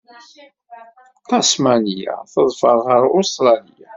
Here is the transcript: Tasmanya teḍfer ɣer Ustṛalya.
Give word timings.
Tasmanya 1.27 2.13
teḍfer 2.33 2.77
ɣer 2.87 3.01
Ustṛalya. 3.17 3.89